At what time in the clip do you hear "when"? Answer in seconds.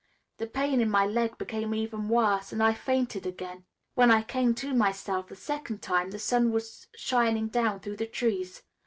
3.93-4.09